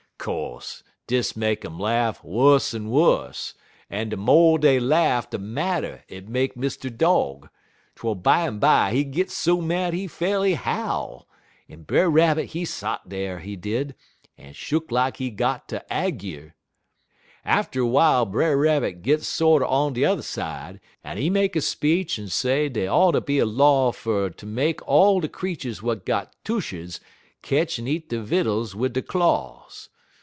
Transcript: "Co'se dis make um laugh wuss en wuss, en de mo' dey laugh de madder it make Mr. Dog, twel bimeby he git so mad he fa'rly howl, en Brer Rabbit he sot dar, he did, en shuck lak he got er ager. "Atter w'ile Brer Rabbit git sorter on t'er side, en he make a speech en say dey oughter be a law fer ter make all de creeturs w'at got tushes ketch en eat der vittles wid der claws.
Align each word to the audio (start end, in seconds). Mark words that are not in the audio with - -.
"Co'se 0.23 0.83
dis 1.07 1.35
make 1.35 1.65
um 1.65 1.79
laugh 1.79 2.23
wuss 2.23 2.75
en 2.75 2.89
wuss, 2.91 3.55
en 3.89 4.09
de 4.09 4.15
mo' 4.15 4.55
dey 4.55 4.79
laugh 4.79 5.27
de 5.31 5.39
madder 5.39 6.03
it 6.07 6.29
make 6.29 6.53
Mr. 6.53 6.95
Dog, 6.95 7.49
twel 7.95 8.13
bimeby 8.15 8.91
he 8.91 9.03
git 9.03 9.31
so 9.31 9.59
mad 9.61 9.95
he 9.95 10.05
fa'rly 10.05 10.53
howl, 10.53 11.27
en 11.67 11.81
Brer 11.81 12.07
Rabbit 12.07 12.49
he 12.51 12.65
sot 12.65 13.09
dar, 13.09 13.39
he 13.39 13.55
did, 13.55 13.95
en 14.37 14.53
shuck 14.53 14.91
lak 14.91 15.17
he 15.17 15.31
got 15.31 15.73
er 15.73 15.81
ager. 15.89 16.53
"Atter 17.43 17.81
w'ile 17.81 18.27
Brer 18.27 18.55
Rabbit 18.57 19.01
git 19.01 19.23
sorter 19.23 19.65
on 19.65 19.95
t'er 19.95 20.21
side, 20.21 20.79
en 21.03 21.17
he 21.17 21.31
make 21.31 21.55
a 21.55 21.61
speech 21.61 22.19
en 22.19 22.27
say 22.27 22.69
dey 22.69 22.87
oughter 22.87 23.21
be 23.21 23.39
a 23.39 23.45
law 23.47 23.91
fer 23.91 24.29
ter 24.29 24.45
make 24.45 24.87
all 24.87 25.19
de 25.19 25.27
creeturs 25.27 25.79
w'at 25.79 26.05
got 26.05 26.35
tushes 26.43 26.99
ketch 27.41 27.79
en 27.79 27.87
eat 27.87 28.09
der 28.09 28.21
vittles 28.21 28.75
wid 28.75 28.93
der 28.93 29.01
claws. 29.01 29.87